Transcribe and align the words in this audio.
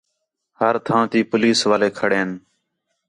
ہر 0.59 0.75
تھاں 0.85 1.03
تی 1.11 1.19
پولیس 1.31 1.59
والے 1.69 1.89
کھڑے 1.97 2.17
ہین 2.21 2.29